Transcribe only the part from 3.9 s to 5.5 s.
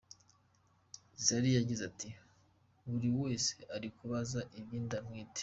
kubaza iby’inda ntwite.